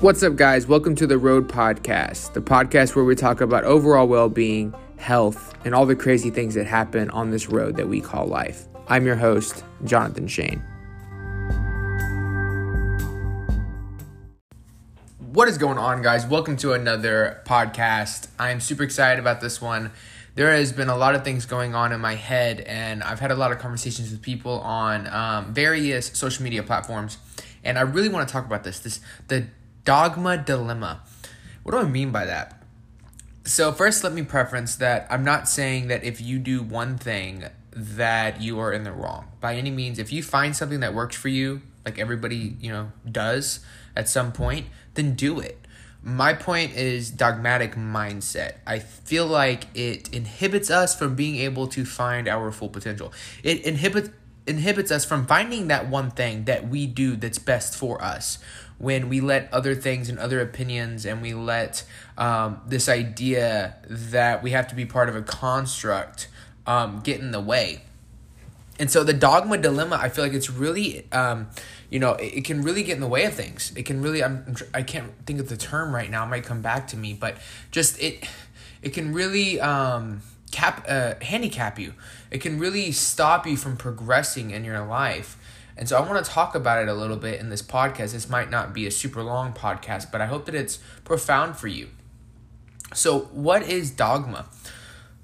What's 0.00 0.22
up, 0.22 0.36
guys? 0.36 0.66
Welcome 0.66 0.94
to 0.96 1.06
the 1.06 1.16
Road 1.16 1.48
Podcast, 1.48 2.34
the 2.34 2.42
podcast 2.42 2.94
where 2.94 3.04
we 3.06 3.14
talk 3.14 3.40
about 3.40 3.64
overall 3.64 4.06
well 4.06 4.28
being, 4.28 4.74
health, 4.98 5.54
and 5.64 5.74
all 5.74 5.86
the 5.86 5.96
crazy 5.96 6.28
things 6.28 6.54
that 6.54 6.66
happen 6.66 7.08
on 7.12 7.30
this 7.30 7.48
road 7.48 7.76
that 7.78 7.88
we 7.88 8.02
call 8.02 8.26
life. 8.26 8.66
I'm 8.88 9.06
your 9.06 9.16
host, 9.16 9.64
Jonathan 9.84 10.28
Shane. 10.28 10.62
What 15.32 15.48
is 15.48 15.56
going 15.56 15.78
on, 15.78 16.02
guys? 16.02 16.26
Welcome 16.26 16.58
to 16.58 16.74
another 16.74 17.40
podcast. 17.46 18.28
I'm 18.38 18.60
super 18.60 18.82
excited 18.82 19.18
about 19.18 19.40
this 19.40 19.62
one. 19.62 19.92
There 20.34 20.52
has 20.52 20.74
been 20.74 20.90
a 20.90 20.96
lot 20.96 21.14
of 21.14 21.24
things 21.24 21.46
going 21.46 21.74
on 21.74 21.92
in 21.92 22.02
my 22.02 22.16
head, 22.16 22.60
and 22.60 23.02
I've 23.02 23.20
had 23.20 23.30
a 23.30 23.34
lot 23.34 23.50
of 23.50 23.60
conversations 23.60 24.10
with 24.10 24.20
people 24.20 24.60
on 24.60 25.06
um, 25.06 25.54
various 25.54 26.08
social 26.12 26.44
media 26.44 26.62
platforms. 26.62 27.16
And 27.64 27.78
I 27.78 27.80
really 27.80 28.10
want 28.10 28.28
to 28.28 28.32
talk 28.32 28.44
about 28.44 28.62
this. 28.62 28.78
This 28.78 29.00
the 29.28 29.46
dogma 29.86 30.36
dilemma. 30.36 31.00
What 31.62 31.72
do 31.72 31.78
I 31.78 31.84
mean 31.84 32.10
by 32.10 32.26
that? 32.26 32.62
So, 33.44 33.72
first, 33.72 34.02
let 34.04 34.12
me 34.12 34.22
preference 34.22 34.74
that 34.76 35.06
I'm 35.08 35.24
not 35.24 35.48
saying 35.48 35.86
that 35.88 36.04
if 36.04 36.20
you 36.20 36.38
do 36.38 36.62
one 36.62 36.98
thing, 36.98 37.44
that 37.70 38.42
you 38.42 38.58
are 38.58 38.72
in 38.72 38.82
the 38.82 38.92
wrong. 38.92 39.28
By 39.40 39.54
any 39.54 39.70
means, 39.70 39.98
if 39.98 40.12
you 40.12 40.22
find 40.22 40.54
something 40.54 40.80
that 40.80 40.92
works 40.92 41.14
for 41.14 41.28
you, 41.28 41.62
like 41.84 41.98
everybody, 41.98 42.56
you 42.60 42.72
know, 42.72 42.90
does 43.10 43.60
at 43.94 44.08
some 44.08 44.32
point, 44.32 44.66
then 44.94 45.14
do 45.14 45.38
it. 45.38 45.58
My 46.02 46.34
point 46.34 46.74
is 46.74 47.10
dogmatic 47.10 47.76
mindset. 47.76 48.54
I 48.66 48.80
feel 48.80 49.26
like 49.26 49.66
it 49.74 50.12
inhibits 50.12 50.70
us 50.70 50.98
from 50.98 51.14
being 51.14 51.36
able 51.36 51.68
to 51.68 51.84
find 51.84 52.26
our 52.26 52.50
full 52.50 52.68
potential. 52.68 53.12
It 53.42 53.64
inhibits 53.64 54.10
inhibits 54.46 54.92
us 54.92 55.04
from 55.04 55.26
finding 55.26 55.66
that 55.68 55.88
one 55.88 56.10
thing 56.10 56.44
that 56.44 56.68
we 56.68 56.86
do 56.86 57.16
that's 57.16 57.38
best 57.38 57.76
for 57.76 58.00
us 58.00 58.38
when 58.78 59.08
we 59.08 59.20
let 59.20 59.52
other 59.52 59.74
things 59.74 60.08
and 60.08 60.18
other 60.18 60.40
opinions 60.40 61.06
and 61.06 61.22
we 61.22 61.32
let 61.34 61.84
um, 62.18 62.60
this 62.66 62.88
idea 62.88 63.76
that 63.88 64.42
we 64.42 64.50
have 64.50 64.68
to 64.68 64.74
be 64.74 64.84
part 64.84 65.08
of 65.08 65.16
a 65.16 65.22
construct 65.22 66.28
um, 66.66 67.00
get 67.00 67.20
in 67.20 67.30
the 67.30 67.40
way. 67.40 67.82
And 68.78 68.90
so 68.90 69.02
the 69.02 69.14
dogma 69.14 69.56
dilemma 69.56 69.98
i 70.02 70.10
feel 70.10 70.22
like 70.22 70.34
it's 70.34 70.50
really 70.50 71.10
um, 71.10 71.48
you 71.88 71.98
know 71.98 72.12
it, 72.12 72.38
it, 72.38 72.44
can 72.44 72.60
really 72.60 72.82
get 72.82 72.94
in 72.94 73.00
the 73.00 73.08
way 73.08 73.24
of 73.24 73.32
things. 73.32 73.72
It 73.74 73.84
can 73.84 74.02
really 74.02 74.22
I'm, 74.22 74.54
I'm 74.74 74.84
can't 74.84 75.12
think 75.24 75.40
of 75.40 75.48
the 75.48 75.56
term 75.56 75.94
right 75.94 76.10
now 76.10 76.24
it 76.24 76.28
might 76.28 76.44
come 76.44 76.60
back 76.60 76.88
to 76.88 76.96
me 76.96 77.14
but 77.14 77.38
just 77.70 77.98
it 78.02 78.28
it 78.82 78.90
can 78.90 79.14
really 79.14 79.58
um, 79.60 80.20
cap 80.50 80.84
uh, 80.88 81.14
handicap 81.22 81.78
you. 81.78 81.94
It 82.30 82.40
can 82.40 82.58
really 82.58 82.92
stop 82.92 83.46
you 83.46 83.56
from 83.56 83.76
progressing 83.76 84.50
in 84.50 84.64
your 84.64 84.84
life 84.84 85.36
and 85.76 85.88
so 85.88 85.96
I 85.98 86.08
want 86.08 86.24
to 86.24 86.30
talk 86.30 86.54
about 86.54 86.82
it 86.82 86.88
a 86.88 86.94
little 86.94 87.16
bit 87.16 87.38
in 87.38 87.50
this 87.50 87.62
podcast. 87.62 88.12
This 88.12 88.30
might 88.30 88.50
not 88.50 88.72
be 88.72 88.86
a 88.86 88.90
super 88.90 89.22
long 89.22 89.52
podcast, 89.52 90.10
but 90.10 90.20
I 90.20 90.26
hope 90.26 90.46
that 90.46 90.54
it's 90.54 90.78
profound 91.04 91.56
for 91.56 91.68
you. 91.68 91.88
So, 92.94 93.20
what 93.32 93.62
is 93.62 93.90
dogma? 93.90 94.46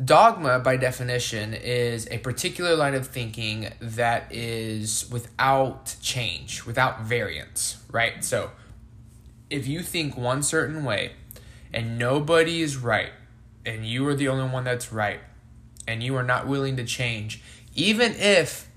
Dogma, 0.03 0.59
by 0.59 0.77
definition, 0.77 1.55
is 1.55 2.09
a 2.11 2.19
particular 2.19 2.75
line 2.75 2.95
of 2.95 3.07
thinking 3.07 3.73
that 3.81 4.27
is 4.31 5.09
without 5.11 5.95
change, 6.03 6.67
without 6.67 7.03
variance, 7.03 7.83
right? 7.91 8.23
So, 8.25 8.51
if 9.49 9.67
you 9.67 9.81
think 9.81 10.17
one 10.17 10.43
certain 10.43 10.85
way 10.85 11.13
and 11.73 11.99
nobody 11.99 12.63
is 12.63 12.77
right, 12.77 13.11
and 13.65 13.87
you 13.87 14.07
are 14.09 14.15
the 14.15 14.29
only 14.29 14.51
one 14.53 14.65
that's 14.65 14.93
right, 14.93 15.21
and 15.87 16.03
you 16.03 16.17
are 16.17 16.23
not 16.23 16.47
willing 16.47 16.77
to 16.77 16.85
change, 16.85 17.43
even 17.75 18.13
if 18.17 18.69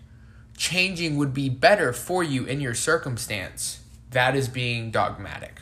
changing 0.58 1.18
would 1.18 1.34
be 1.34 1.50
better 1.50 1.94
for 1.94 2.24
you 2.24 2.46
in 2.46 2.62
your 2.62 2.74
circumstance, 2.74 3.82
that 4.12 4.36
is 4.36 4.48
being 4.48 4.92
dogmatic, 4.92 5.60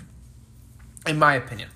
in 1.07 1.17
my 1.17 1.35
opinion. 1.35 1.69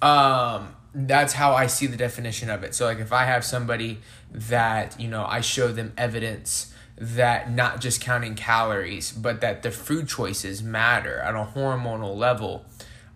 Um, 0.00 0.74
that's 0.94 1.32
how 1.34 1.54
I 1.54 1.66
see 1.66 1.86
the 1.86 1.96
definition 1.96 2.50
of 2.50 2.62
it. 2.62 2.74
So, 2.74 2.86
like, 2.86 2.98
if 2.98 3.12
I 3.12 3.24
have 3.24 3.44
somebody 3.44 3.98
that, 4.30 4.98
you 5.00 5.08
know, 5.08 5.24
I 5.24 5.40
show 5.40 5.72
them 5.72 5.92
evidence 5.96 6.72
that 6.96 7.50
not 7.50 7.80
just 7.80 8.00
counting 8.00 8.34
calories, 8.34 9.10
but 9.10 9.40
that 9.40 9.62
the 9.62 9.70
food 9.70 10.08
choices 10.08 10.62
matter 10.62 11.22
on 11.24 11.34
a 11.34 11.44
hormonal 11.44 12.16
level, 12.16 12.64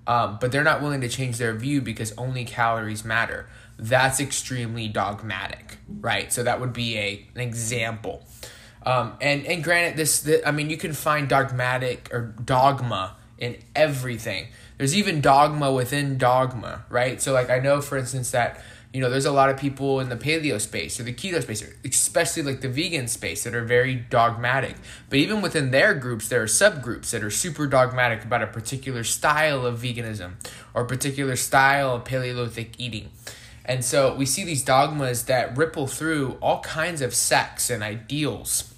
um, 0.06 0.38
but 0.41 0.50
they're 0.50 0.64
not 0.64 0.82
willing 0.82 1.00
to 1.02 1.08
change 1.08 1.38
their 1.38 1.54
view 1.54 1.80
because 1.80 2.12
only 2.18 2.44
calories 2.44 3.04
matter. 3.04 3.48
That's 3.78 4.18
extremely 4.18 4.88
dogmatic, 4.88 5.78
right? 6.00 6.32
So, 6.32 6.42
that 6.42 6.60
would 6.60 6.72
be 6.72 6.98
a, 6.98 7.26
an 7.34 7.41
example. 7.41 8.26
Um, 8.88 9.12
and 9.21 9.44
and 9.44 9.62
granted, 9.62 9.99
this, 9.99 10.21
this 10.22 10.41
I 10.47 10.50
mean, 10.50 10.71
you 10.71 10.78
can 10.78 10.94
find 10.94 11.28
dogmatic 11.28 12.09
or 12.10 12.34
dogma 12.43 13.16
in 13.37 13.59
everything. 13.76 14.47
There's 14.78 14.97
even 14.97 15.21
dogma 15.21 15.71
within 15.71 16.16
dogma, 16.16 16.87
right? 16.88 17.21
So 17.21 17.34
like 17.34 17.50
I 17.50 17.59
know, 17.59 17.82
for 17.82 17.98
instance, 17.98 18.31
that 18.31 18.62
you 18.94 19.03
know 19.03 19.10
there's 19.10 19.27
a 19.27 19.31
lot 19.31 19.50
of 19.50 19.59
people 19.59 20.00
in 20.00 20.09
the 20.09 20.16
paleo 20.16 20.59
space 20.59 20.98
or 20.98 21.03
the 21.03 21.12
keto 21.12 21.43
space, 21.43 21.62
especially 21.84 22.43
like 22.44 22.62
the 22.62 22.71
vegan 22.71 23.09
space, 23.09 23.44
that 23.44 23.54
are 23.54 23.62
very 23.62 23.94
dogmatic. 23.94 24.77
But 25.10 25.19
even 25.19 25.43
within 25.43 25.71
their 25.71 25.93
groups, 25.93 26.31
there 26.31 26.41
are 26.41 26.47
subgroups 26.47 27.10
that 27.10 27.22
are 27.22 27.31
super 27.31 27.66
dogmatic 27.66 28.25
about 28.25 28.43
a 28.43 28.47
particular 28.47 29.04
style 29.04 29.66
of 29.66 29.81
veganism 29.81 30.37
or 30.72 30.87
particular 30.87 31.37
style 31.37 31.97
of 31.97 32.06
Paleolithic 32.06 32.81
eating. 32.81 33.10
And 33.66 33.84
so 33.84 34.15
we 34.15 34.25
see 34.25 34.44
these 34.44 34.65
dogmas 34.65 35.25
that 35.25 35.54
ripple 35.59 35.87
through 35.87 36.38
all 36.41 36.60
kinds 36.60 37.03
of 37.03 37.15
sects 37.15 37.69
and 37.69 37.82
ideals. 37.82 38.72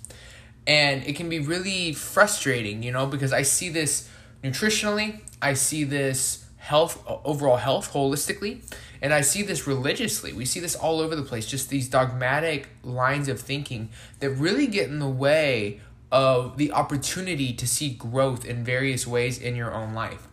And 0.67 1.05
it 1.05 1.17
can 1.17 1.29
be 1.29 1.41
really 1.41 1.93
frustrating, 1.93 2.83
you 2.83 2.93
know, 2.93 3.07
because 3.07 3.33
I 3.33 3.43
see 3.43 3.69
this 3.69 4.09
nutritionally, 4.45 5.21
I 5.41 5.55
see 5.55 5.85
this 5.85 6.45
health, 6.59 7.03
overall 7.25 7.57
health 7.57 7.93
holistically, 7.93 8.63
and 9.03 9.15
I 9.15 9.23
see 9.23 9.43
this 9.43 9.67
religiously. 9.67 10.33
We 10.33 10.45
see 10.45 10.61
this 10.61 10.77
all 10.77 11.01
over 11.01 11.17
the 11.17 11.23
place, 11.23 11.47
just 11.47 11.71
these 11.71 11.89
dogmatic 11.89 12.69
lines 12.85 13.29
of 13.29 13.41
thinking 13.41 13.89
that 14.21 14.31
really 14.31 14.67
get 14.67 14.89
in 14.89 14.99
the 14.99 15.09
way 15.09 15.81
of 16.13 16.57
the 16.57 16.73
opportunity 16.73 17.53
to 17.55 17.67
see 17.67 17.91
growth 17.91 18.45
in 18.45 18.65
various 18.65 19.07
ways 19.07 19.39
in 19.39 19.57
your 19.57 19.73
own 19.73 19.95
life. 19.95 20.27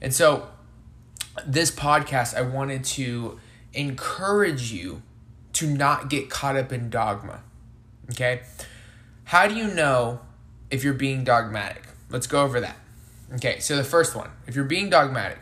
And 0.00 0.12
so, 0.12 0.48
this 1.46 1.70
podcast, 1.70 2.36
I 2.36 2.42
wanted 2.42 2.84
to 2.84 3.40
encourage 3.72 4.72
you 4.72 5.02
to 5.54 5.66
not 5.66 6.10
get 6.10 6.28
caught 6.28 6.56
up 6.56 6.72
in 6.72 6.90
dogma. 6.90 7.42
Okay? 8.10 8.42
How 9.32 9.48
do 9.48 9.54
you 9.54 9.68
know 9.68 10.20
if 10.70 10.84
you're 10.84 10.92
being 10.92 11.24
dogmatic? 11.24 11.84
Let's 12.10 12.26
go 12.26 12.44
over 12.44 12.60
that. 12.60 12.76
Okay, 13.36 13.60
so 13.60 13.78
the 13.78 13.82
first 13.82 14.14
one, 14.14 14.28
if 14.46 14.54
you're 14.54 14.66
being 14.66 14.90
dogmatic, 14.90 15.38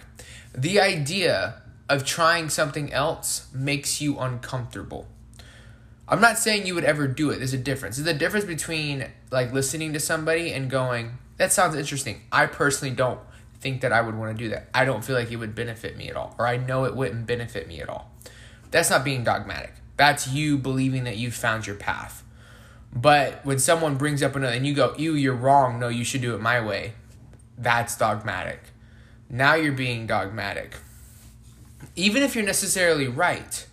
the 0.55 0.79
idea 0.79 1.61
of 1.89 2.05
trying 2.05 2.51
something 2.51 2.93
else 2.93 3.49
makes 3.53 4.01
you 4.01 4.17
uncomfortable. 4.21 5.09
I'm 6.07 6.21
not 6.21 6.39
saying 6.39 6.69
you 6.69 6.77
would 6.77 6.85
ever 6.85 7.09
do 7.09 7.31
it. 7.31 7.39
There's 7.39 7.53
a 7.53 7.59
difference. 7.59 7.97
There's 7.97 8.07
a 8.07 8.17
difference 8.17 8.45
between 8.45 9.09
like 9.33 9.53
listening 9.53 9.93
to 9.95 9.99
somebody 9.99 10.53
and 10.53 10.71
going, 10.71 11.19
that 11.39 11.51
sounds 11.51 11.75
interesting. 11.75 12.21
I 12.31 12.47
personally 12.47 12.95
don't 12.95 13.19
think 13.59 13.81
that 13.81 13.93
I 13.93 14.03
would 14.03 14.15
want 14.15 14.39
to 14.39 14.41
do 14.41 14.51
that. 14.51 14.69
I 14.73 14.85
don't 14.85 15.05
feel 15.05 15.17
like 15.17 15.33
it 15.33 15.37
would 15.37 15.57
benefit 15.57 15.97
me 15.97 16.09
at 16.09 16.15
all, 16.15 16.37
or 16.39 16.47
I 16.47 16.59
know 16.59 16.85
it 16.85 16.95
wouldn't 16.95 17.27
benefit 17.27 17.67
me 17.67 17.81
at 17.81 17.89
all. 17.89 18.13
That's 18.71 18.89
not 18.89 19.03
being 19.03 19.25
dogmatic. 19.25 19.73
That's 19.97 20.29
you 20.29 20.59
believing 20.59 21.03
that 21.03 21.17
you've 21.17 21.35
found 21.35 21.67
your 21.67 21.75
path. 21.75 22.23
But 22.93 23.45
when 23.45 23.59
someone 23.59 23.97
brings 23.97 24.23
up 24.23 24.35
another 24.35 24.55
and 24.55 24.67
you 24.67 24.75
go, 24.75 24.95
"You, 24.97 25.15
you're 25.15 25.35
wrong. 25.35 25.79
No, 25.79 25.89
you 25.89 26.05
should 26.05 26.23
do 26.23 26.35
it 26.35 26.41
my 26.41 26.61
way." 26.61 26.95
That's 27.57 27.97
dogmatic. 27.97 28.61
Now 29.29 29.55
you're 29.55 29.73
being 29.73 30.07
dogmatic. 30.07 30.77
Even 31.95 32.23
if 32.23 32.35
you're 32.35 32.45
necessarily 32.45 33.07
right, 33.07 33.67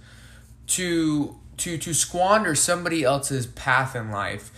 to 0.67 1.35
to 1.57 1.78
to 1.78 1.94
squander 1.94 2.53
somebody 2.53 3.03
else's 3.03 3.47
path 3.47 3.95
in 3.95 4.11
life 4.11 4.51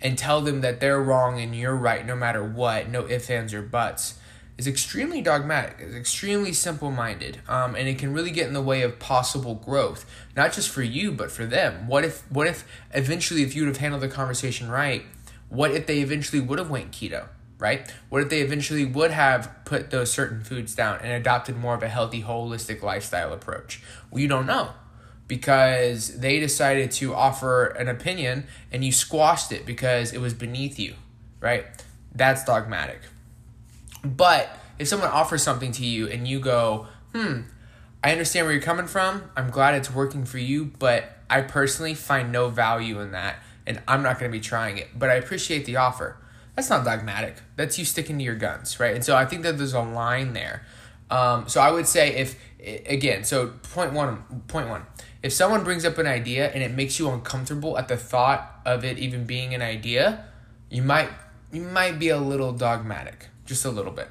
and 0.00 0.16
tell 0.16 0.40
them 0.40 0.60
that 0.60 0.80
they're 0.80 1.02
wrong 1.02 1.40
and 1.40 1.54
you're 1.54 1.76
right 1.76 2.06
no 2.06 2.14
matter 2.14 2.42
what, 2.42 2.88
no 2.88 3.06
ifs, 3.08 3.28
ands, 3.28 3.52
or 3.52 3.62
buts 3.62 4.18
is 4.58 4.66
extremely 4.66 5.22
dogmatic, 5.22 5.76
is 5.80 5.94
extremely 5.94 6.52
simple 6.52 6.90
minded, 6.90 7.40
um, 7.48 7.76
and 7.76 7.88
it 7.88 7.96
can 7.96 8.12
really 8.12 8.32
get 8.32 8.48
in 8.48 8.52
the 8.52 8.60
way 8.60 8.82
of 8.82 8.98
possible 8.98 9.54
growth, 9.54 10.04
not 10.36 10.52
just 10.52 10.68
for 10.68 10.82
you 10.82 11.12
but 11.12 11.30
for 11.30 11.46
them. 11.46 11.86
What 11.86 12.04
if 12.04 12.30
what 12.30 12.48
if 12.48 12.64
eventually 12.92 13.42
if 13.42 13.54
you 13.54 13.62
would 13.62 13.68
have 13.68 13.78
handled 13.78 14.02
the 14.02 14.08
conversation 14.08 14.68
right, 14.68 15.04
what 15.48 15.70
if 15.70 15.86
they 15.86 16.00
eventually 16.00 16.42
would 16.42 16.58
have 16.58 16.70
went 16.70 16.90
keto, 16.90 17.28
right? 17.58 17.88
What 18.08 18.20
if 18.20 18.28
they 18.28 18.40
eventually 18.40 18.84
would 18.84 19.12
have 19.12 19.50
put 19.64 19.90
those 19.90 20.10
certain 20.10 20.42
foods 20.42 20.74
down 20.74 20.98
and 21.02 21.12
adopted 21.12 21.56
more 21.56 21.74
of 21.74 21.82
a 21.84 21.88
healthy, 21.88 22.22
holistic 22.22 22.82
lifestyle 22.82 23.32
approach? 23.32 23.80
Well, 24.10 24.20
you 24.20 24.28
don't 24.28 24.46
know 24.46 24.70
because 25.28 26.18
they 26.20 26.40
decided 26.40 26.90
to 26.90 27.14
offer 27.14 27.66
an 27.66 27.86
opinion 27.86 28.46
and 28.72 28.84
you 28.84 28.90
squashed 28.90 29.52
it 29.52 29.66
because 29.66 30.12
it 30.12 30.20
was 30.20 30.34
beneath 30.34 30.78
you, 30.78 30.94
right? 31.38 31.66
That's 32.14 32.42
dogmatic. 32.44 33.00
But 34.04 34.48
if 34.78 34.88
someone 34.88 35.10
offers 35.10 35.42
something 35.42 35.72
to 35.72 35.84
you 35.84 36.08
and 36.08 36.26
you 36.26 36.40
go, 36.40 36.86
hmm, 37.12 37.42
I 38.02 38.12
understand 38.12 38.46
where 38.46 38.52
you're 38.52 38.62
coming 38.62 38.86
from. 38.86 39.30
I'm 39.36 39.50
glad 39.50 39.74
it's 39.74 39.92
working 39.92 40.24
for 40.24 40.38
you, 40.38 40.66
but 40.78 41.16
I 41.28 41.40
personally 41.42 41.94
find 41.94 42.30
no 42.32 42.48
value 42.48 43.00
in 43.00 43.12
that 43.12 43.36
and 43.66 43.82
I'm 43.86 44.02
not 44.02 44.18
going 44.18 44.30
to 44.30 44.36
be 44.36 44.40
trying 44.40 44.78
it. 44.78 44.98
But 44.98 45.10
I 45.10 45.14
appreciate 45.14 45.66
the 45.66 45.76
offer. 45.76 46.16
That's 46.56 46.70
not 46.70 46.84
dogmatic. 46.84 47.36
That's 47.54 47.78
you 47.78 47.84
sticking 47.84 48.18
to 48.18 48.24
your 48.24 48.34
guns, 48.34 48.80
right? 48.80 48.94
And 48.94 49.04
so 49.04 49.14
I 49.14 49.26
think 49.26 49.42
that 49.42 49.58
there's 49.58 49.74
a 49.74 49.80
line 49.80 50.32
there. 50.32 50.64
Um, 51.10 51.48
so 51.48 51.60
I 51.60 51.70
would 51.70 51.86
say 51.86 52.16
if 52.16 52.36
again, 52.86 53.24
so 53.24 53.52
point 53.74 53.92
one, 53.92 54.42
point 54.48 54.68
one. 54.68 54.82
If 55.22 55.32
someone 55.32 55.64
brings 55.64 55.84
up 55.84 55.98
an 55.98 56.06
idea 56.06 56.50
and 56.50 56.62
it 56.62 56.72
makes 56.72 56.98
you 56.98 57.10
uncomfortable 57.10 57.78
at 57.78 57.88
the 57.88 57.96
thought 57.96 58.60
of 58.64 58.84
it 58.84 58.98
even 58.98 59.24
being 59.24 59.54
an 59.54 59.62
idea, 59.62 60.24
you 60.70 60.82
might 60.82 61.10
you 61.52 61.62
might 61.62 61.98
be 61.98 62.08
a 62.08 62.18
little 62.18 62.52
dogmatic, 62.52 63.28
just 63.48 63.64
a 63.64 63.70
little 63.70 63.90
bit. 63.90 64.08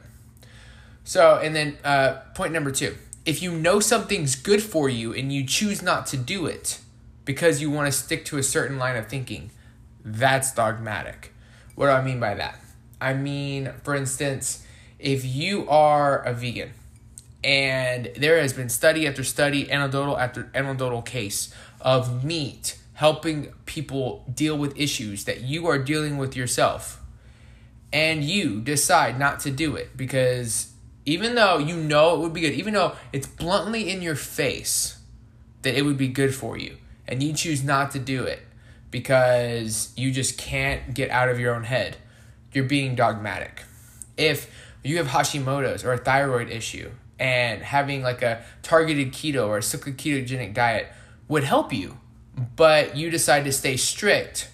So, 1.06 1.40
and 1.42 1.56
then 1.56 1.78
uh, 1.86 2.22
point 2.34 2.52
number 2.52 2.72
two 2.72 2.98
if 3.26 3.42
you 3.42 3.52
know 3.52 3.82
something's 3.82 4.36
good 4.36 4.64
for 4.64 4.88
you 4.88 5.14
and 5.14 5.34
you 5.34 5.46
choose 5.46 5.82
not 5.82 6.08
to 6.08 6.16
do 6.16 6.46
it 6.46 6.80
because 7.26 7.62
you 7.62 7.70
want 7.70 7.86
to 7.86 7.92
stick 7.92 8.24
to 8.24 8.38
a 8.38 8.44
certain 8.44 8.78
line 8.78 8.96
of 8.96 9.08
thinking, 9.08 9.52
that's 10.04 10.54
dogmatic. 10.54 11.34
What 11.76 11.88
do 11.88 11.92
I 11.92 12.02
mean 12.02 12.22
by 12.22 12.36
that? 12.36 12.58
I 13.02 13.14
mean, 13.14 13.74
for 13.84 13.96
instance, 13.96 14.66
if 14.98 15.26
you 15.26 15.68
are 15.68 16.20
a 16.20 16.34
vegan 16.34 16.72
and 17.44 18.10
there 18.16 18.40
has 18.40 18.54
been 18.54 18.70
study 18.70 19.06
after 19.06 19.26
study, 19.26 19.70
anecdotal 19.70 20.18
after 20.18 20.50
anecdotal 20.56 21.02
case 21.02 21.54
of 21.82 22.24
meat 22.24 22.78
helping 22.94 23.54
people 23.66 24.26
deal 24.34 24.58
with 24.58 24.80
issues 24.80 25.26
that 25.26 25.42
you 25.42 25.68
are 25.68 25.78
dealing 25.78 26.18
with 26.18 26.36
yourself, 26.36 27.04
and 27.92 28.24
you 28.24 28.62
decide 28.62 29.18
not 29.18 29.40
to 29.42 29.52
do 29.52 29.76
it 29.76 29.96
because 29.96 30.72
even 31.06 31.36
though 31.36 31.58
you 31.58 31.76
know 31.76 32.16
it 32.16 32.20
would 32.20 32.34
be 32.34 32.42
good, 32.42 32.54
even 32.54 32.74
though 32.74 32.96
it's 33.14 33.28
bluntly 33.28 33.90
in 33.90 34.02
your 34.02 34.16
face 34.16 34.98
that 35.62 35.76
it 35.76 35.84
would 35.84 35.98
be 35.98 36.08
good 36.08 36.36
for 36.36 36.58
you, 36.58 36.78
and 37.08 37.24
you 37.24 37.34
choose 37.34 37.64
not 37.64 37.92
to 37.92 38.00
do 38.00 38.24
it 38.24 38.40
because 38.92 39.94
you 39.96 40.12
just 40.12 40.38
can't 40.38 40.94
get 40.94 41.10
out 41.10 41.30
of 41.30 41.40
your 41.40 41.56
own 41.56 41.64
head, 41.64 41.98
you're 42.54 42.66
being 42.66 42.96
dogmatic. 42.96 43.64
If 44.18 44.50
you 44.84 44.98
have 44.98 45.08
Hashimoto's 45.08 45.86
or 45.86 45.94
a 45.94 45.98
thyroid 45.98 46.50
issue, 46.50 46.92
and 47.20 47.62
having 47.64 48.04
like 48.04 48.22
a 48.22 48.44
targeted 48.62 49.12
keto 49.12 49.48
or 49.48 49.58
a 49.58 49.64
cyclic 49.64 49.98
ketogenic 49.98 50.54
diet 50.54 50.88
would 51.28 51.44
help 51.44 51.74
you, 51.74 51.98
but 52.56 52.96
you 52.96 53.10
decide 53.10 53.44
to 53.46 53.52
stay 53.52 53.78
strict, 53.78 54.50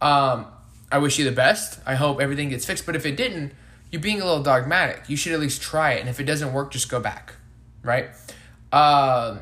um, 0.00 0.46
I 0.90 0.98
wish 0.98 1.18
you 1.18 1.24
the 1.24 1.32
best. 1.32 1.80
I 1.86 1.94
hope 1.94 2.20
everything 2.20 2.48
gets 2.48 2.64
fixed. 2.64 2.86
But 2.86 2.96
if 2.96 3.04
it 3.04 3.16
didn't, 3.16 3.52
you're 3.90 4.02
being 4.02 4.20
a 4.20 4.24
little 4.24 4.42
dogmatic. 4.42 5.08
You 5.08 5.16
should 5.16 5.32
at 5.32 5.40
least 5.40 5.62
try 5.62 5.92
it, 5.92 6.00
and 6.00 6.08
if 6.08 6.20
it 6.20 6.24
doesn't 6.24 6.52
work, 6.52 6.70
just 6.70 6.90
go 6.90 7.00
back, 7.00 7.34
right? 7.82 8.10
Um, 8.72 9.40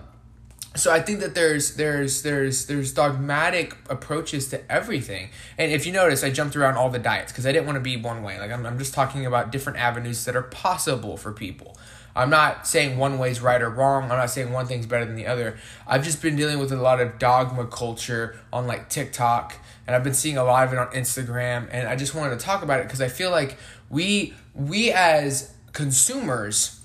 so 0.76 0.92
I 0.92 1.00
think 1.00 1.20
that 1.20 1.34
there's 1.34 1.74
there's 1.74 2.22
there's 2.22 2.66
there's 2.66 2.92
dogmatic 2.92 3.76
approaches 3.88 4.48
to 4.48 4.70
everything. 4.70 5.30
And 5.58 5.72
if 5.72 5.86
you 5.86 5.92
notice, 5.92 6.22
I 6.22 6.30
jumped 6.30 6.54
around 6.54 6.76
all 6.76 6.90
the 6.90 6.98
diets 6.98 7.32
because 7.32 7.46
I 7.46 7.52
didn't 7.52 7.66
want 7.66 7.76
to 7.76 7.80
be 7.80 7.96
one 7.96 8.22
way. 8.22 8.38
Like 8.38 8.50
I'm 8.50 8.64
I'm 8.66 8.78
just 8.78 8.94
talking 8.94 9.26
about 9.26 9.50
different 9.50 9.78
avenues 9.78 10.24
that 10.26 10.36
are 10.36 10.42
possible 10.42 11.16
for 11.16 11.32
people. 11.32 11.76
I'm 12.16 12.30
not 12.30 12.66
saying 12.66 12.96
one 12.96 13.18
way's 13.18 13.40
right 13.40 13.60
or 13.60 13.68
wrong. 13.68 14.04
I'm 14.04 14.16
not 14.16 14.30
saying 14.30 14.50
one 14.50 14.66
thing's 14.66 14.86
better 14.86 15.04
than 15.04 15.16
the 15.16 15.26
other. 15.26 15.58
I've 15.86 16.02
just 16.02 16.22
been 16.22 16.34
dealing 16.34 16.58
with 16.58 16.72
a 16.72 16.76
lot 16.76 17.00
of 17.00 17.18
dogma 17.18 17.66
culture 17.66 18.36
on 18.52 18.66
like 18.66 18.88
TikTok 18.88 19.54
and 19.86 19.94
I've 19.94 20.02
been 20.02 20.14
seeing 20.14 20.38
a 20.38 20.44
lot 20.44 20.66
of 20.66 20.72
it 20.72 20.78
on 20.78 20.88
Instagram 20.88 21.68
and 21.70 21.86
I 21.86 21.94
just 21.94 22.14
wanted 22.14 22.38
to 22.38 22.44
talk 22.44 22.62
about 22.62 22.80
it 22.80 22.84
because 22.84 23.02
I 23.02 23.08
feel 23.08 23.30
like 23.30 23.58
we 23.90 24.34
we 24.54 24.90
as 24.90 25.54
consumers 25.72 26.80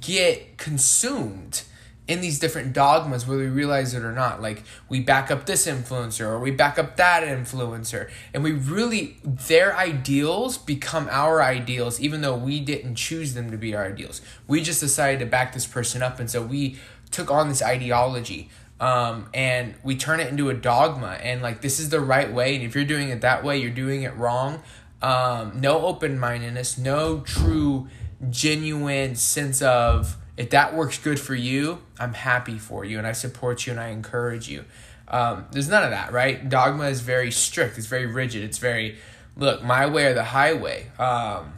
get 0.00 0.58
consumed 0.58 1.62
in 2.08 2.22
these 2.22 2.38
different 2.38 2.72
dogmas 2.72 3.26
whether 3.26 3.42
we 3.42 3.48
realize 3.48 3.92
it 3.94 4.02
or 4.02 4.12
not. 4.12 4.40
Like 4.40 4.64
we 4.88 5.00
back 5.00 5.30
up 5.30 5.44
this 5.44 5.66
influencer 5.66 6.26
or 6.26 6.40
we 6.40 6.50
back 6.50 6.78
up 6.78 6.96
that 6.96 7.22
influencer. 7.22 8.10
And 8.32 8.42
we 8.42 8.52
really 8.52 9.18
their 9.22 9.76
ideals 9.76 10.56
become 10.56 11.06
our 11.10 11.42
ideals 11.42 12.00
even 12.00 12.22
though 12.22 12.36
we 12.36 12.60
didn't 12.60 12.96
choose 12.96 13.34
them 13.34 13.50
to 13.50 13.58
be 13.58 13.76
our 13.76 13.84
ideals. 13.84 14.22
We 14.48 14.62
just 14.62 14.80
decided 14.80 15.20
to 15.20 15.26
back 15.26 15.52
this 15.52 15.66
person 15.66 16.02
up 16.02 16.18
and 16.18 16.30
so 16.30 16.42
we 16.42 16.78
took 17.10 17.30
on 17.30 17.48
this 17.48 17.62
ideology 17.62 18.48
um, 18.80 19.28
and 19.34 19.74
we 19.82 19.96
turn 19.96 20.20
it 20.20 20.28
into 20.28 20.48
a 20.50 20.54
dogma. 20.54 21.18
And 21.22 21.42
like 21.42 21.60
this 21.60 21.78
is 21.78 21.90
the 21.90 22.00
right 22.00 22.32
way 22.32 22.56
and 22.56 22.64
if 22.64 22.74
you're 22.74 22.84
doing 22.84 23.10
it 23.10 23.20
that 23.20 23.44
way 23.44 23.58
you're 23.58 23.70
doing 23.70 24.02
it 24.02 24.16
wrong. 24.16 24.62
Um, 25.00 25.60
no 25.60 25.86
open-mindedness 25.86 26.78
no 26.78 27.20
true 27.20 27.86
genuine 28.30 29.14
sense 29.14 29.62
of 29.62 30.16
if 30.38 30.50
that 30.50 30.74
works 30.74 30.98
good 30.98 31.20
for 31.20 31.34
you 31.34 31.82
i'm 31.98 32.14
happy 32.14 32.58
for 32.58 32.84
you 32.84 32.96
and 32.96 33.06
i 33.06 33.12
support 33.12 33.66
you 33.66 33.72
and 33.72 33.80
i 33.80 33.88
encourage 33.88 34.48
you. 34.48 34.64
Um, 35.10 35.46
there's 35.52 35.68
none 35.68 35.84
of 35.84 35.90
that 35.90 36.12
right? 36.12 36.48
Dogma 36.48 36.84
is 36.84 37.00
very 37.00 37.30
strict. 37.30 37.78
It's 37.78 37.86
very 37.86 38.04
rigid. 38.04 38.44
It's 38.44 38.58
very 38.58 38.96
look 39.36 39.62
my 39.62 39.86
way 39.86 40.04
or 40.06 40.14
the 40.14 40.24
highway. 40.24 40.90
Um, 40.98 41.52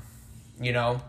you 0.60 0.72
know 0.72 1.02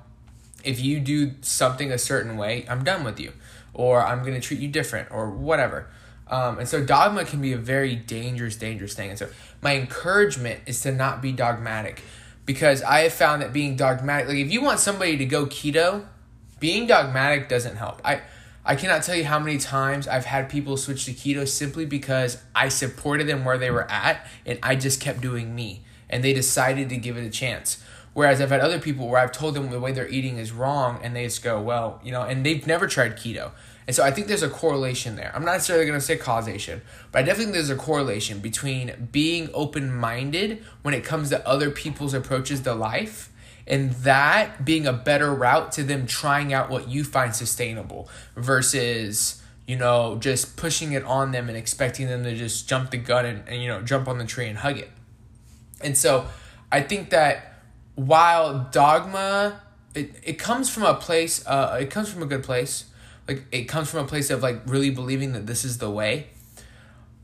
if 0.64 0.80
you 0.80 1.00
do 1.00 1.32
something 1.42 1.92
a 1.92 1.98
certain 1.98 2.38
way 2.38 2.64
i'm 2.70 2.84
done 2.84 3.04
with 3.04 3.20
you 3.20 3.34
or 3.74 4.06
i'm 4.06 4.20
going 4.22 4.36
to 4.36 4.40
treat 4.40 4.60
you 4.60 4.68
different 4.68 5.10
or 5.12 5.30
whatever. 5.30 5.88
Um, 6.32 6.60
and 6.60 6.68
so 6.68 6.84
dogma 6.84 7.26
can 7.26 7.42
be 7.42 7.52
a 7.52 7.58
very 7.58 7.96
dangerous, 7.96 8.56
dangerous 8.56 8.94
thing. 8.94 9.10
And 9.10 9.20
so 9.20 9.30
my 9.62 9.76
encouragement 9.76 10.62
is 10.66 10.80
to 10.82 10.92
not 10.92 11.22
be 11.22 11.34
dogmatic 11.34 12.02
because 12.46 12.82
I 12.84 13.02
have 13.02 13.14
found 13.14 13.42
that 13.42 13.52
being 13.52 13.76
dogmatic, 13.76 14.30
like 14.30 14.38
if 14.38 14.52
you 14.52 14.62
want 14.62 14.80
somebody 14.80 15.18
to 15.18 15.26
go 15.26 15.46
keto, 15.46 16.06
being 16.62 16.88
dogmatic 16.88 17.50
doesn't 17.50 17.76
help. 17.76 18.00
I 18.06 18.22
I 18.64 18.76
cannot 18.76 19.02
tell 19.02 19.16
you 19.16 19.26
how 19.26 19.40
many 19.40 19.58
times 19.58 20.08
I've 20.08 20.26
had 20.26 20.48
people 20.48 20.78
switch 20.78 21.06
to 21.06 21.14
keto 21.14 21.48
simply 21.48 21.84
because 21.84 22.38
I 22.54 22.70
supported 22.70 23.28
them 23.28 23.44
where 23.44 23.58
they 23.58 23.72
were 23.72 23.90
at 23.90 24.28
and 24.46 24.60
I 24.62 24.76
just 24.76 25.02
kept 25.02 25.20
doing 25.20 25.56
me 25.56 25.82
and 26.12 26.24
they 26.24 26.32
decided 26.32 26.88
to 26.90 26.98
give 26.98 27.18
it 27.18 27.26
a 27.26 27.32
chance. 27.32 27.84
Whereas 28.14 28.40
I've 28.40 28.52
had 28.52 28.60
other 28.60 28.78
people 28.78 29.08
where 29.08 29.20
I've 29.20 29.32
told 29.32 29.56
them 29.56 29.72
the 29.72 29.80
way 29.80 29.94
they're 29.94 30.08
eating 30.08 30.38
is 30.38 30.52
wrong 30.52 31.00
and 31.02 31.16
they 31.16 31.24
just 31.24 31.44
go, 31.44 31.60
well, 31.60 32.00
you 32.04 32.12
know, 32.12 32.22
and 32.22 32.46
they've 32.46 32.66
never 32.68 32.86
tried 32.86 33.18
keto. 33.18 33.52
And 33.88 33.96
so 33.96 34.04
I 34.04 34.12
think 34.12 34.28
there's 34.28 34.44
a 34.44 34.50
correlation 34.50 35.16
there. 35.16 35.32
I'm 35.34 35.44
not 35.44 35.54
necessarily 35.54 35.88
going 35.88 36.00
to 36.00 36.06
say 36.06 36.18
causation, 36.18 36.84
but 37.12 37.20
I 37.20 37.22
definitely 37.24 37.46
think 37.46 37.56
there's 37.56 37.72
a 37.72 37.76
correlation 37.76 38.40
between 38.40 39.10
being 39.12 39.50
open 39.56 39.92
minded 39.92 40.64
when 40.84 40.94
it 40.94 41.04
comes 41.04 41.30
to 41.30 41.48
other 41.48 41.72
people's 41.72 42.14
approaches 42.14 42.62
to 42.62 42.76
life 42.76 43.31
and 43.72 43.92
that 43.92 44.66
being 44.66 44.86
a 44.86 44.92
better 44.92 45.34
route 45.34 45.72
to 45.72 45.84
them 45.84 46.06
trying 46.06 46.52
out 46.54 46.70
what 46.70 46.90
you 46.90 47.06
find 47.06 47.34
sustainable 47.34 48.10
versus 48.36 49.42
you 49.66 49.78
know 49.78 50.18
just 50.20 50.58
pushing 50.58 50.92
it 50.92 51.04
on 51.06 51.32
them 51.32 51.48
and 51.48 51.58
expecting 51.58 52.08
them 52.08 52.24
to 52.26 52.36
just 52.36 52.68
jump 52.68 52.92
the 52.92 52.98
gun 52.98 53.26
and, 53.26 53.48
and 53.48 53.64
you 53.64 53.68
know 53.70 53.82
jump 53.82 54.08
on 54.08 54.18
the 54.20 54.26
tree 54.26 54.48
and 54.48 54.60
hug 54.60 54.78
it. 54.78 54.92
And 55.80 55.98
so 55.98 56.28
i 56.72 56.82
think 56.82 57.10
that 57.10 57.64
while 57.96 58.70
dogma 58.72 59.62
it, 59.96 60.16
it 60.24 60.34
comes 60.34 60.70
from 60.70 60.84
a 60.84 60.94
place 60.94 61.46
uh, 61.48 61.78
it 61.82 61.90
comes 61.90 62.12
from 62.12 62.22
a 62.22 62.26
good 62.26 62.44
place. 62.44 62.86
Like 63.28 63.46
it 63.52 63.64
comes 63.64 63.90
from 63.90 64.04
a 64.04 64.08
place 64.08 64.30
of 64.30 64.44
like 64.44 64.62
really 64.66 64.90
believing 64.90 65.32
that 65.34 65.48
this 65.48 65.64
is 65.64 65.78
the 65.78 65.90
way. 65.90 66.28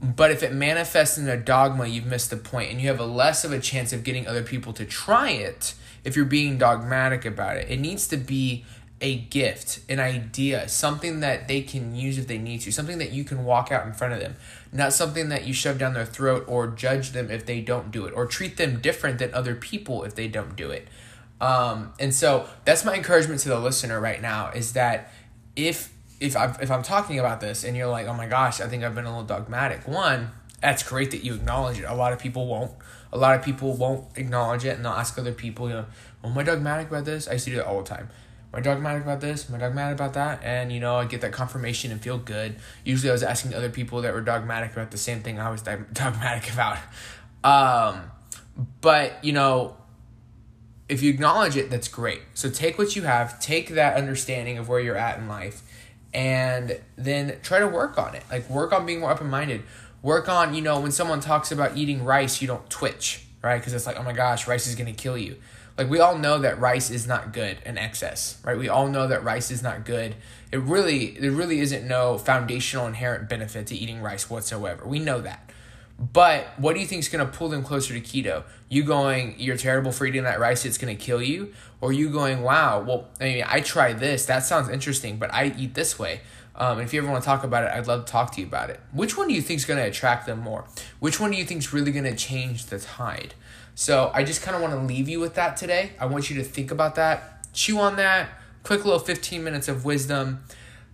But 0.02 0.32
if 0.32 0.44
it 0.44 0.54
manifests 0.54 1.18
in 1.18 1.28
a 1.28 1.38
dogma 1.38 1.88
you've 1.88 2.06
missed 2.06 2.30
the 2.30 2.38
point 2.38 2.72
and 2.72 2.80
you 2.80 2.88
have 2.88 3.00
a 3.00 3.06
less 3.06 3.44
of 3.44 3.52
a 3.52 3.60
chance 3.60 3.92
of 3.92 4.04
getting 4.04 4.28
other 4.28 4.44
people 4.44 4.72
to 4.74 4.86
try 4.86 5.32
it 5.32 5.74
if 6.08 6.16
you're 6.16 6.26
being 6.26 6.58
dogmatic 6.58 7.26
about 7.26 7.58
it 7.58 7.70
it 7.70 7.80
needs 7.80 8.08
to 8.08 8.18
be 8.18 8.66
a 9.00 9.16
gift 9.16 9.80
an 9.88 10.00
idea 10.00 10.68
something 10.68 11.20
that 11.20 11.48
they 11.48 11.62
can 11.62 11.96
use 11.96 12.18
if 12.18 12.26
they 12.26 12.40
need 12.40 12.60
to 12.60 12.72
something 12.72 12.98
that 12.98 13.12
you 13.12 13.24
can 13.24 13.46
walk 13.46 13.72
out 13.72 13.86
in 13.86 13.94
front 13.94 14.14
of 14.14 14.20
them 14.20 14.36
not 14.72 14.92
something 14.92 15.30
that 15.30 15.46
you 15.46 15.54
shove 15.54 15.78
down 15.78 15.94
their 15.94 16.06
throat 16.06 16.44
or 16.48 16.68
judge 16.68 17.12
them 17.12 17.30
if 17.30 17.46
they 17.46 17.62
don't 17.62 17.92
do 17.92 18.06
it 18.06 18.14
or 18.16 18.26
treat 18.26 18.58
them 18.58 18.80
different 18.80 19.20
than 19.20 19.32
other 19.36 19.54
people 19.54 20.04
if 20.04 20.16
they 20.16 20.28
don't 20.28 20.56
do 20.56 20.72
it 20.72 20.88
um, 21.40 21.94
and 22.00 22.14
so 22.14 22.48
that's 22.66 22.84
my 22.84 22.96
encouragement 22.96 23.42
to 23.42 23.50
the 23.50 23.60
listener 23.60 24.00
right 24.00 24.22
now 24.22 24.50
is 24.50 24.74
that 24.74 25.12
if 25.56 25.94
if 26.20 26.36
I'm 26.36 26.56
if 26.62 26.72
I'm 26.72 26.84
talking 26.84 27.20
about 27.20 27.42
this 27.42 27.64
and 27.64 27.76
you're 27.78 27.88
like, 27.88 28.08
oh 28.08 28.14
my 28.14 28.28
gosh, 28.28 28.60
I 28.60 28.68
think 28.68 28.84
I've 28.84 28.96
been 28.96 29.06
a 29.06 29.10
little 29.10 29.24
dogmatic. 29.26 29.88
One, 29.88 30.32
that's 30.62 30.84
great 30.84 31.12
that 31.12 31.24
you 31.24 31.36
acknowledge 31.36 31.80
it. 31.80 31.84
A 31.84 31.94
lot 31.94 32.14
of 32.14 32.20
people 32.20 32.48
won't. 32.48 32.72
A 33.12 33.18
lot 33.18 33.38
of 33.38 33.44
people 33.44 33.74
won't 33.74 34.06
acknowledge 34.18 34.66
it, 34.66 34.76
and 34.76 34.86
they'll 34.86 34.94
ask 34.94 35.18
other 35.18 35.34
people, 35.34 35.68
you 35.68 35.76
know, 35.76 35.86
am 36.24 36.38
I 36.38 36.44
dogmatic 36.44 36.90
about 36.90 37.06
this? 37.06 37.28
I 37.28 37.34
used 37.34 37.46
to 37.46 37.52
do 37.52 37.58
that 37.58 37.66
all 37.66 37.82
the 37.82 37.88
time. 37.88 38.10
Am 38.54 38.60
I 38.60 38.62
dogmatic 38.62 39.04
about 39.04 39.22
this? 39.22 39.50
Am 39.50 39.56
I 39.56 39.60
dogmatic 39.60 39.96
about 39.96 40.14
that? 40.14 40.44
And 40.44 40.72
you 40.72 40.80
know, 40.80 40.96
I 40.96 41.06
get 41.06 41.22
that 41.22 41.34
confirmation 41.34 41.92
and 41.92 42.02
feel 42.02 42.18
good. 42.18 42.56
Usually, 42.84 43.10
I 43.10 43.14
was 43.14 43.24
asking 43.24 43.54
other 43.54 43.70
people 43.70 44.02
that 44.02 44.14
were 44.14 44.22
dogmatic 44.22 44.74
about 44.74 44.92
the 44.92 44.98
same 44.98 45.22
thing 45.22 45.40
I 45.40 45.50
was 45.50 45.62
dogmatic 45.94 46.52
about. 46.54 46.78
Um, 47.44 48.12
but 48.82 49.24
you 49.24 49.34
know, 49.34 49.78
if 50.90 51.04
you 51.04 51.10
acknowledge 51.10 51.58
it, 51.58 51.70
that's 51.70 51.88
great. 51.88 52.22
So 52.34 52.50
take 52.50 52.78
what 52.78 52.96
you 52.96 53.04
have, 53.04 53.40
take 53.40 53.70
that 53.70 53.98
understanding 53.98 54.58
of 54.58 54.70
where 54.70 54.80
you're 54.80 54.98
at 54.98 55.20
in 55.20 55.28
life, 55.28 55.62
and 56.14 56.80
then 56.96 57.38
try 57.44 57.60
to 57.60 57.68
work 57.68 57.98
on 57.98 58.16
it. 58.16 58.24
Like 58.32 58.50
work 58.50 58.72
on 58.72 58.86
being 58.86 59.02
more 59.02 59.12
open 59.12 59.30
minded. 59.30 59.64
Work 60.02 60.30
on, 60.30 60.54
you 60.54 60.62
know, 60.62 60.80
when 60.80 60.92
someone 60.92 61.20
talks 61.20 61.52
about 61.52 61.76
eating 61.76 62.04
rice, 62.04 62.42
you 62.42 62.48
don't 62.48 62.70
twitch, 62.70 63.26
right? 63.44 63.58
Because 63.58 63.74
it's 63.74 63.86
like, 63.86 63.98
oh 63.98 64.04
my 64.04 64.14
gosh, 64.14 64.48
rice 64.48 64.68
is 64.68 64.76
going 64.76 64.94
to 64.94 65.02
kill 65.02 65.18
you. 65.18 65.38
Like 65.78 65.90
we 65.90 66.00
all 66.00 66.18
know 66.18 66.40
that 66.40 66.60
rice 66.60 66.90
is 66.90 67.08
not 67.08 67.34
good 67.34 67.58
in 67.66 67.78
excess, 67.78 68.42
right? 68.44 68.58
We 68.58 68.68
all 68.68 68.88
know 68.88 69.08
that 69.08 69.24
rice 69.24 69.52
is 69.52 69.62
not 69.62 69.86
good. 69.86 70.16
It 70.52 70.58
really, 70.58 71.12
there 71.20 71.32
really 71.32 71.60
isn't 71.60 71.88
no 71.88 72.18
foundational 72.18 72.88
inherent 72.88 73.30
benefit 73.30 73.68
to 73.68 73.76
eating 73.76 74.02
rice 74.02 74.30
whatsoever. 74.30 74.86
We 74.88 75.00
know 75.00 75.22
that. 75.22 75.52
But 76.00 76.48
what 76.58 76.76
do 76.76 76.80
you 76.80 76.86
think 76.86 77.00
is 77.00 77.10
going 77.10 77.26
to 77.26 77.32
pull 77.32 77.50
them 77.50 77.64
closer 77.64 77.94
to 77.94 78.02
keto? 78.02 78.44
You 78.70 78.84
going, 78.84 79.36
you're 79.40 79.58
terrible 79.58 79.92
for 79.92 80.06
eating 80.06 80.24
that 80.24 80.40
rice, 80.40 80.64
it's 80.64 80.78
going 80.78 80.96
to 80.96 81.04
kill 81.04 81.22
you? 81.22 81.54
Or 81.82 81.92
you 81.92 82.10
going, 82.10 82.44
wow, 82.44 82.82
well, 82.82 83.08
I 83.20 83.24
mean, 83.24 83.44
I 83.48 83.62
try 83.62 83.94
this, 83.94 84.26
that 84.28 84.44
sounds 84.44 84.70
interesting, 84.70 85.18
but 85.18 85.34
I 85.34 85.54
eat 85.58 85.74
this 85.74 85.98
way. 85.98 86.22
Um, 86.58 86.80
if 86.80 86.94
you 86.94 87.02
ever 87.02 87.10
want 87.10 87.24
to 87.24 87.26
talk 87.26 87.44
about 87.44 87.64
it, 87.64 87.72
I'd 87.72 87.88
love 87.88 88.06
to 88.06 88.12
talk 88.12 88.32
to 88.34 88.42
you 88.42 88.48
about 88.48 88.70
it. 88.70 88.80
Which 88.92 89.16
one 89.16 89.28
do 89.28 89.34
you 89.34 89.42
think 89.42 89.60
is 89.60 89.66
going 89.66 89.80
to 89.80 89.86
attract 89.86 90.26
them 90.26 90.40
more? 90.40 90.66
Which 91.00 91.20
one 91.20 91.32
do 91.32 91.38
you 91.38 91.46
think 91.46 91.60
is 91.60 91.72
really 91.72 91.92
going 91.92 92.06
to 92.06 92.16
change 92.16 92.66
the 92.66 92.80
tide? 92.80 93.36
So 93.76 94.10
I 94.14 94.24
just 94.24 94.42
kind 94.42 94.56
of 94.56 94.62
want 94.62 94.74
to 94.74 94.80
leave 94.80 95.08
you 95.08 95.20
with 95.20 95.36
that 95.36 95.56
today. 95.56 95.92
I 96.00 96.08
want 96.08 96.32
you 96.32 96.36
to 96.38 96.44
think 96.44 96.72
about 96.72 96.96
that, 96.96 97.54
chew 97.54 97.78
on 97.80 97.96
that, 97.98 98.30
quick 98.64 98.84
little 98.86 99.00
15 99.00 99.44
minutes 99.44 99.68
of 99.68 99.86
wisdom. 99.86 100.44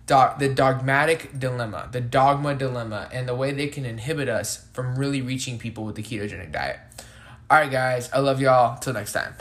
Do- 0.06 0.32
the 0.38 0.50
dogmatic 0.50 1.38
dilemma, 1.38 1.88
the 1.90 2.02
dogma 2.02 2.54
dilemma, 2.54 3.08
and 3.10 3.26
the 3.26 3.34
way 3.34 3.52
they 3.52 3.68
can 3.68 3.86
inhibit 3.86 4.28
us 4.28 4.66
from 4.74 4.96
really 4.96 5.22
reaching 5.22 5.58
people 5.58 5.84
with 5.84 5.94
the 5.94 6.02
ketogenic 6.02 6.52
diet. 6.52 6.78
All 7.48 7.58
right, 7.58 7.70
guys, 7.70 8.10
I 8.12 8.18
love 8.18 8.38
y'all. 8.38 8.78
Till 8.78 8.92
next 8.92 9.14
time. 9.14 9.34